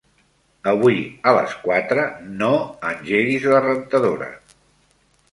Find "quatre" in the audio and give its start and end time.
1.65-2.05